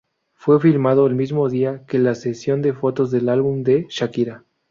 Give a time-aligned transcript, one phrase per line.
[0.33, 4.43] Fue filmado el mismo día que la sesión de fotos del álbum de Shakira.